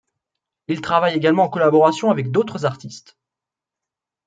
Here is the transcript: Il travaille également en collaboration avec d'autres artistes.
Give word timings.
Il 0.67 0.81
travaille 0.81 1.13
également 1.15 1.43
en 1.43 1.49
collaboration 1.49 2.09
avec 2.09 2.31
d'autres 2.31 2.65
artistes. 2.65 3.19